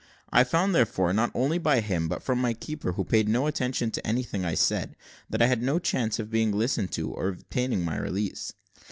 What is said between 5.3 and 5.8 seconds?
I had no